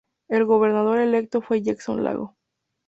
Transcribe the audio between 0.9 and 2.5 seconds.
electo fue Jackson Lago.